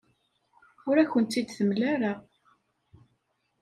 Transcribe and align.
Ur 0.87 0.95
akent-tt-id-temla 0.97 1.85
ara. 1.93 2.13